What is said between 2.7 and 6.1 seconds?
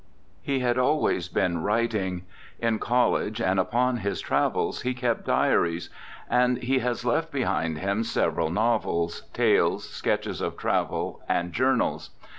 college and upon his travels he kept diaries;